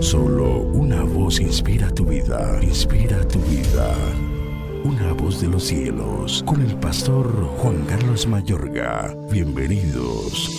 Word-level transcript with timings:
Solo 0.00 0.60
una 0.60 1.02
voz 1.02 1.40
inspira 1.40 1.90
tu 1.90 2.04
vida, 2.04 2.58
inspira 2.62 3.26
tu 3.28 3.38
vida. 3.40 3.94
Una 4.84 5.12
voz 5.12 5.40
de 5.40 5.48
los 5.48 5.64
cielos, 5.64 6.42
con 6.46 6.60
el 6.60 6.76
pastor 6.76 7.26
Juan 7.58 7.84
Carlos 7.86 8.26
Mayorga. 8.26 9.14
Bienvenidos. 9.30 10.50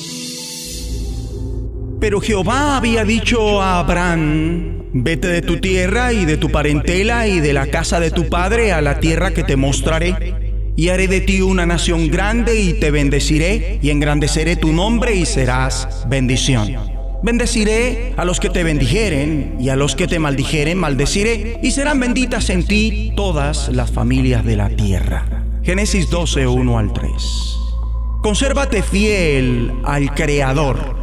Pero 2.00 2.22
Jehová 2.22 2.78
había 2.78 3.04
dicho 3.04 3.62
a 3.62 3.80
Abraham, 3.80 4.84
vete 4.94 5.28
de 5.28 5.42
tu 5.42 5.60
tierra 5.60 6.14
y 6.14 6.26
de 6.26 6.38
tu 6.38 6.50
parentela 6.50 7.28
y 7.28 7.40
de 7.40 7.54
la 7.54 7.68
casa 7.68 8.00
de 8.00 8.12
tu 8.12 8.30
padre 8.30 8.72
a 8.72 8.82
la 8.82 9.00
tierra 9.00 9.32
que 9.32 9.44
te 9.44 9.56
mostraré 9.56 10.36
y 10.76 10.90
haré 10.90 11.08
de 11.08 11.22
ti 11.22 11.42
una 11.42 11.66
nación 11.66 12.10
grande 12.10 12.60
y 12.60 12.74
te 12.74 12.92
bendeciré 12.92 13.80
y 13.82 13.90
engrandeceré 13.90 14.56
tu 14.56 14.72
nombre 14.72 15.16
y 15.16 15.26
serás 15.26 16.06
bendición. 16.08 16.97
Bendeciré 17.24 18.14
a 18.16 18.26
los 18.26 18.40
que 18.40 18.50
te 18.50 18.64
bendijeren 18.64 19.58
y 19.60 19.70
a 19.70 19.76
los 19.76 19.96
que 19.96 20.08
te 20.08 20.20
maldijeren 20.20 20.78
maldeciré 20.78 21.60
y 21.64 21.72
serán 21.72 22.00
benditas 22.00 22.50
en 22.50 22.66
ti 22.66 23.12
todas 23.16 23.70
las 23.70 23.92
familias 23.92 24.46
de 24.46 24.56
la 24.56 24.70
tierra. 24.70 25.44
Génesis 25.64 26.10
12, 26.10 26.48
1 26.48 26.78
al 26.78 26.94
3. 26.94 27.12
Consérvate 28.22 28.84
fiel 28.84 29.74
al 29.84 30.14
Creador. 30.14 30.96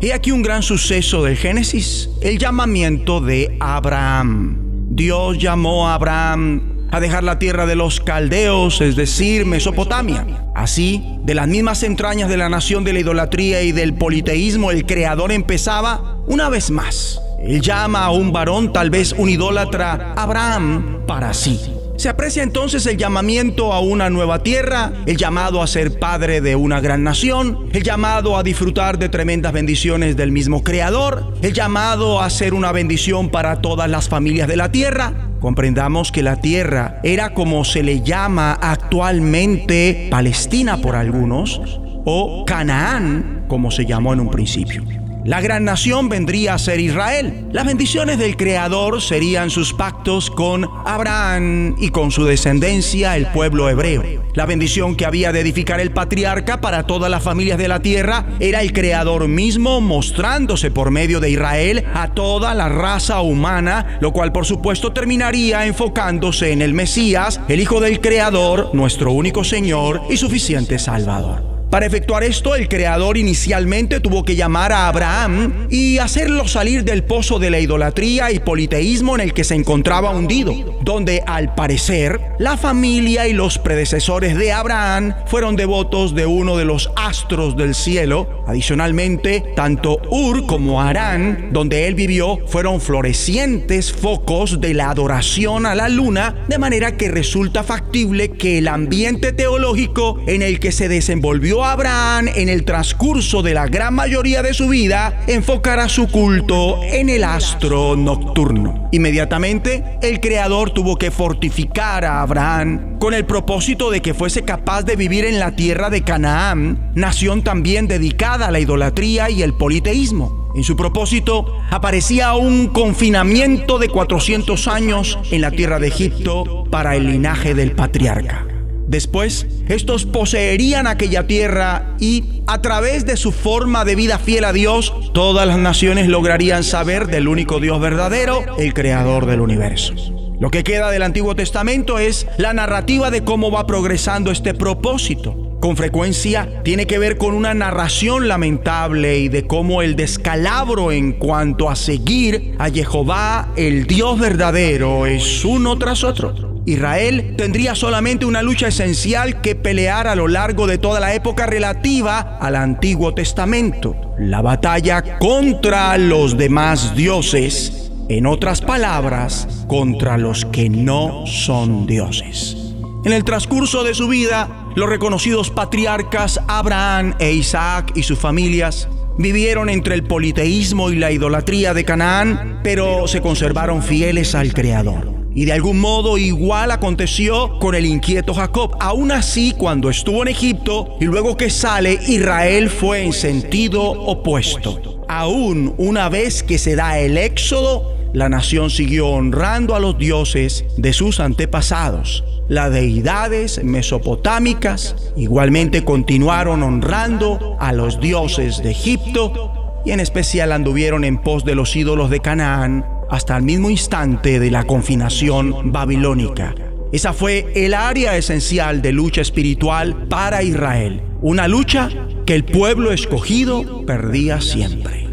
He 0.00 0.12
aquí 0.12 0.30
un 0.30 0.42
gran 0.42 0.62
suceso 0.62 1.24
del 1.24 1.36
Génesis, 1.36 2.08
el 2.20 2.38
llamamiento 2.38 3.20
de 3.20 3.56
Abraham. 3.58 4.58
Dios 4.90 5.38
llamó 5.38 5.88
a 5.88 5.94
Abraham 5.94 6.77
a 6.90 7.00
dejar 7.00 7.24
la 7.24 7.38
tierra 7.38 7.66
de 7.66 7.76
los 7.76 8.00
caldeos, 8.00 8.80
es 8.80 8.96
decir, 8.96 9.46
Mesopotamia. 9.46 10.26
Así, 10.54 11.18
de 11.22 11.34
las 11.34 11.48
mismas 11.48 11.82
entrañas 11.82 12.28
de 12.28 12.36
la 12.36 12.48
nación 12.48 12.84
de 12.84 12.92
la 12.92 13.00
idolatría 13.00 13.62
y 13.62 13.72
del 13.72 13.94
politeísmo, 13.94 14.70
el 14.70 14.86
Creador 14.86 15.32
empezaba 15.32 16.16
una 16.26 16.48
vez 16.48 16.70
más. 16.70 17.20
Él 17.40 17.60
llama 17.60 18.04
a 18.04 18.10
un 18.10 18.32
varón, 18.32 18.72
tal 18.72 18.90
vez 18.90 19.12
un 19.12 19.28
idólatra, 19.28 20.14
Abraham, 20.16 21.02
para 21.06 21.32
sí. 21.34 21.60
Se 21.98 22.08
aprecia 22.08 22.44
entonces 22.44 22.86
el 22.86 22.96
llamamiento 22.96 23.72
a 23.72 23.80
una 23.80 24.08
nueva 24.08 24.44
tierra, 24.44 24.92
el 25.06 25.16
llamado 25.16 25.60
a 25.60 25.66
ser 25.66 25.98
padre 25.98 26.40
de 26.40 26.54
una 26.54 26.80
gran 26.80 27.02
nación, 27.02 27.70
el 27.72 27.82
llamado 27.82 28.36
a 28.36 28.44
disfrutar 28.44 29.00
de 29.00 29.08
tremendas 29.08 29.52
bendiciones 29.52 30.16
del 30.16 30.30
mismo 30.30 30.62
Creador, 30.62 31.34
el 31.42 31.52
llamado 31.52 32.22
a 32.22 32.30
ser 32.30 32.54
una 32.54 32.70
bendición 32.70 33.30
para 33.30 33.60
todas 33.60 33.90
las 33.90 34.08
familias 34.08 34.46
de 34.46 34.56
la 34.56 34.70
tierra, 34.70 35.27
Comprendamos 35.40 36.10
que 36.10 36.22
la 36.22 36.36
tierra 36.36 37.00
era 37.02 37.30
como 37.30 37.64
se 37.64 37.82
le 37.82 38.02
llama 38.02 38.58
actualmente 38.60 40.08
Palestina 40.10 40.78
por 40.78 40.96
algunos, 40.96 41.60
o 42.04 42.44
Canaán, 42.44 43.44
como 43.48 43.70
se 43.70 43.86
llamó 43.86 44.12
en 44.12 44.20
un 44.20 44.30
principio. 44.30 44.82
La 45.28 45.42
gran 45.42 45.62
nación 45.64 46.08
vendría 46.08 46.54
a 46.54 46.58
ser 46.58 46.80
Israel. 46.80 47.48
Las 47.52 47.66
bendiciones 47.66 48.16
del 48.16 48.38
Creador 48.38 49.02
serían 49.02 49.50
sus 49.50 49.74
pactos 49.74 50.30
con 50.30 50.66
Abraham 50.86 51.76
y 51.78 51.90
con 51.90 52.10
su 52.10 52.24
descendencia, 52.24 53.14
el 53.14 53.26
pueblo 53.26 53.68
hebreo. 53.68 54.02
La 54.32 54.46
bendición 54.46 54.96
que 54.96 55.04
había 55.04 55.30
de 55.30 55.40
edificar 55.40 55.80
el 55.80 55.90
patriarca 55.90 56.62
para 56.62 56.84
todas 56.84 57.10
las 57.10 57.22
familias 57.22 57.58
de 57.58 57.68
la 57.68 57.82
tierra 57.82 58.24
era 58.40 58.62
el 58.62 58.72
Creador 58.72 59.28
mismo 59.28 59.82
mostrándose 59.82 60.70
por 60.70 60.90
medio 60.90 61.20
de 61.20 61.28
Israel 61.28 61.84
a 61.92 62.14
toda 62.14 62.54
la 62.54 62.70
raza 62.70 63.20
humana, 63.20 63.98
lo 64.00 64.14
cual 64.14 64.32
por 64.32 64.46
supuesto 64.46 64.94
terminaría 64.94 65.66
enfocándose 65.66 66.52
en 66.52 66.62
el 66.62 66.72
Mesías, 66.72 67.38
el 67.48 67.60
Hijo 67.60 67.82
del 67.82 68.00
Creador, 68.00 68.70
nuestro 68.72 69.12
único 69.12 69.44
Señor 69.44 70.00
y 70.08 70.16
suficiente 70.16 70.78
Salvador. 70.78 71.57
Para 71.70 71.84
efectuar 71.84 72.24
esto, 72.24 72.54
el 72.54 72.66
Creador 72.66 73.18
inicialmente 73.18 74.00
tuvo 74.00 74.24
que 74.24 74.36
llamar 74.36 74.72
a 74.72 74.88
Abraham 74.88 75.66
y 75.68 75.98
hacerlo 75.98 76.48
salir 76.48 76.82
del 76.82 77.04
pozo 77.04 77.38
de 77.38 77.50
la 77.50 77.60
idolatría 77.60 78.32
y 78.32 78.38
politeísmo 78.38 79.14
en 79.14 79.20
el 79.20 79.34
que 79.34 79.44
se 79.44 79.54
encontraba 79.54 80.10
hundido, 80.10 80.78
donde 80.80 81.22
al 81.26 81.54
parecer 81.54 82.18
la 82.38 82.56
familia 82.56 83.28
y 83.28 83.34
los 83.34 83.58
predecesores 83.58 84.38
de 84.38 84.50
Abraham 84.50 85.14
fueron 85.26 85.56
devotos 85.56 86.14
de 86.14 86.24
uno 86.24 86.56
de 86.56 86.64
los 86.64 86.90
astros 86.96 87.54
del 87.54 87.74
cielo. 87.74 88.44
Adicionalmente, 88.46 89.44
tanto 89.54 90.00
Ur 90.10 90.46
como 90.46 90.80
Arán, 90.80 91.50
donde 91.52 91.86
él 91.86 91.94
vivió, 91.94 92.38
fueron 92.46 92.80
florecientes 92.80 93.92
focos 93.92 94.62
de 94.62 94.72
la 94.72 94.88
adoración 94.88 95.66
a 95.66 95.74
la 95.74 95.90
luna, 95.90 96.46
de 96.48 96.56
manera 96.56 96.96
que 96.96 97.10
resulta 97.10 97.62
factible 97.62 98.30
que 98.30 98.56
el 98.56 98.68
ambiente 98.68 99.34
teológico 99.34 100.18
en 100.26 100.40
el 100.40 100.60
que 100.60 100.72
se 100.72 100.88
desenvolvió 100.88 101.57
Abraham 101.64 102.28
en 102.34 102.48
el 102.48 102.64
transcurso 102.64 103.42
de 103.42 103.54
la 103.54 103.66
gran 103.66 103.94
mayoría 103.94 104.42
de 104.42 104.54
su 104.54 104.68
vida 104.68 105.20
enfocará 105.26 105.88
su 105.88 106.08
culto 106.08 106.80
en 106.82 107.08
el 107.08 107.24
astro 107.24 107.96
nocturno. 107.96 108.88
Inmediatamente, 108.92 109.98
el 110.02 110.20
Creador 110.20 110.70
tuvo 110.70 110.96
que 110.96 111.10
fortificar 111.10 112.04
a 112.04 112.22
Abraham 112.22 112.98
con 112.98 113.14
el 113.14 113.24
propósito 113.24 113.90
de 113.90 114.00
que 114.00 114.14
fuese 114.14 114.42
capaz 114.42 114.82
de 114.82 114.96
vivir 114.96 115.24
en 115.24 115.38
la 115.38 115.56
tierra 115.56 115.90
de 115.90 116.02
Canaán, 116.02 116.92
nación 116.94 117.42
también 117.42 117.86
dedicada 117.86 118.46
a 118.46 118.50
la 118.50 118.60
idolatría 118.60 119.30
y 119.30 119.42
el 119.42 119.54
politeísmo. 119.54 120.50
En 120.54 120.64
su 120.64 120.76
propósito 120.76 121.60
aparecía 121.70 122.34
un 122.34 122.68
confinamiento 122.68 123.78
de 123.78 123.88
400 123.88 124.66
años 124.68 125.18
en 125.30 125.40
la 125.40 125.50
tierra 125.50 125.78
de 125.78 125.88
Egipto 125.88 126.64
para 126.70 126.96
el 126.96 127.06
linaje 127.06 127.54
del 127.54 127.72
patriarca. 127.72 128.57
Después, 128.88 129.46
estos 129.68 130.06
poseerían 130.06 130.86
aquella 130.86 131.26
tierra 131.26 131.94
y 132.00 132.42
a 132.46 132.62
través 132.62 133.04
de 133.04 133.18
su 133.18 133.32
forma 133.32 133.84
de 133.84 133.94
vida 133.94 134.18
fiel 134.18 134.44
a 134.44 134.54
Dios, 134.54 134.94
todas 135.12 135.46
las 135.46 135.58
naciones 135.58 136.08
lograrían 136.08 136.64
saber 136.64 137.06
del 137.06 137.28
único 137.28 137.60
Dios 137.60 137.78
verdadero, 137.80 138.56
el 138.58 138.72
creador 138.72 139.26
del 139.26 139.42
universo. 139.42 139.92
Lo 140.40 140.50
que 140.50 140.64
queda 140.64 140.90
del 140.90 141.02
Antiguo 141.02 141.34
Testamento 141.36 141.98
es 141.98 142.26
la 142.38 142.54
narrativa 142.54 143.10
de 143.10 143.24
cómo 143.24 143.50
va 143.50 143.66
progresando 143.66 144.30
este 144.30 144.54
propósito. 144.54 145.58
Con 145.60 145.76
frecuencia 145.76 146.62
tiene 146.62 146.86
que 146.86 146.98
ver 146.98 147.18
con 147.18 147.34
una 147.34 147.52
narración 147.52 148.26
lamentable 148.26 149.18
y 149.18 149.28
de 149.28 149.46
cómo 149.46 149.82
el 149.82 149.96
descalabro 149.96 150.92
en 150.92 151.12
cuanto 151.12 151.68
a 151.68 151.76
seguir 151.76 152.54
a 152.58 152.70
Jehová, 152.70 153.52
el 153.56 153.86
Dios 153.86 154.18
verdadero, 154.18 155.04
es 155.04 155.44
uno 155.44 155.76
tras 155.76 156.04
otro. 156.04 156.47
Israel 156.68 157.34
tendría 157.36 157.74
solamente 157.74 158.26
una 158.26 158.42
lucha 158.42 158.68
esencial 158.68 159.40
que 159.40 159.54
pelear 159.54 160.06
a 160.06 160.14
lo 160.14 160.28
largo 160.28 160.66
de 160.66 160.76
toda 160.76 161.00
la 161.00 161.14
época 161.14 161.46
relativa 161.46 162.36
al 162.38 162.56
Antiguo 162.56 163.14
Testamento, 163.14 163.96
la 164.18 164.42
batalla 164.42 165.18
contra 165.18 165.96
los 165.96 166.36
demás 166.36 166.94
dioses, 166.94 167.90
en 168.10 168.26
otras 168.26 168.60
palabras, 168.60 169.48
contra 169.66 170.18
los 170.18 170.44
que 170.44 170.68
no 170.68 171.26
son 171.26 171.86
dioses. 171.86 172.56
En 173.04 173.12
el 173.12 173.24
transcurso 173.24 173.82
de 173.82 173.94
su 173.94 174.06
vida, 174.08 174.66
los 174.76 174.90
reconocidos 174.90 175.50
patriarcas 175.50 176.38
Abraham 176.48 177.14
e 177.18 177.32
Isaac 177.32 177.92
y 177.94 178.02
sus 178.02 178.18
familias 178.18 178.88
vivieron 179.16 179.70
entre 179.70 179.94
el 179.94 180.04
politeísmo 180.04 180.90
y 180.90 180.96
la 180.96 181.12
idolatría 181.12 181.72
de 181.72 181.84
Canaán, 181.86 182.60
pero 182.62 183.08
se 183.08 183.22
conservaron 183.22 183.82
fieles 183.82 184.34
al 184.34 184.52
Creador. 184.52 185.17
Y 185.34 185.44
de 185.44 185.52
algún 185.52 185.78
modo 185.78 186.18
igual 186.18 186.70
aconteció 186.70 187.58
con 187.58 187.74
el 187.74 187.86
inquieto 187.86 188.34
Jacob. 188.34 188.76
Aún 188.80 189.12
así, 189.12 189.54
cuando 189.56 189.90
estuvo 189.90 190.22
en 190.22 190.28
Egipto 190.28 190.96
y 191.00 191.04
luego 191.04 191.36
que 191.36 191.50
sale, 191.50 191.98
Israel 192.06 192.70
fue 192.70 193.04
en 193.04 193.12
sentido 193.12 193.82
opuesto. 193.82 195.04
Aún 195.08 195.74
una 195.78 196.08
vez 196.08 196.42
que 196.42 196.58
se 196.58 196.76
da 196.76 196.98
el 196.98 197.16
éxodo, 197.18 197.96
la 198.12 198.28
nación 198.28 198.70
siguió 198.70 199.08
honrando 199.08 199.74
a 199.74 199.80
los 199.80 199.98
dioses 199.98 200.64
de 200.76 200.92
sus 200.92 201.20
antepasados. 201.20 202.24
Las 202.48 202.72
deidades 202.72 203.62
mesopotámicas 203.62 204.96
igualmente 205.16 205.84
continuaron 205.84 206.62
honrando 206.62 207.56
a 207.60 207.72
los 207.72 208.00
dioses 208.00 208.62
de 208.62 208.70
Egipto 208.70 209.52
y 209.84 209.92
en 209.92 210.00
especial 210.00 210.52
anduvieron 210.52 211.04
en 211.04 211.18
pos 211.18 211.44
de 211.44 211.54
los 211.54 211.76
ídolos 211.76 212.08
de 212.08 212.20
Canaán 212.20 212.97
hasta 213.10 213.36
el 213.36 213.42
mismo 213.42 213.70
instante 213.70 214.38
de 214.38 214.50
la 214.50 214.64
confinación 214.64 215.72
babilónica. 215.72 216.54
Esa 216.92 217.12
fue 217.12 217.52
el 217.54 217.74
área 217.74 218.16
esencial 218.16 218.80
de 218.80 218.92
lucha 218.92 219.20
espiritual 219.20 220.08
para 220.08 220.42
Israel, 220.42 221.02
una 221.20 221.48
lucha 221.48 221.90
que 222.24 222.34
el 222.34 222.44
pueblo 222.44 222.92
escogido 222.92 223.84
perdía 223.84 224.40
siempre. 224.40 225.06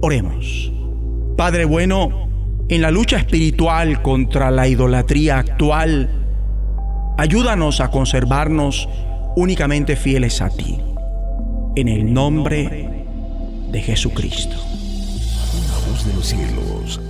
Oremos. 0.00 0.72
Padre 1.36 1.64
bueno, 1.64 2.28
en 2.68 2.82
la 2.82 2.90
lucha 2.90 3.16
espiritual 3.16 4.00
contra 4.00 4.50
la 4.50 4.68
idolatría 4.68 5.38
actual, 5.38 6.08
ayúdanos 7.18 7.80
a 7.80 7.90
conservarnos 7.90 8.88
únicamente 9.36 9.96
fieles 9.96 10.40
a 10.40 10.50
ti. 10.50 10.78
En 11.76 11.88
el 11.88 12.12
nombre 12.12 13.04
de 13.70 13.82
Jesucristo. 13.82 14.56
De 16.06 17.09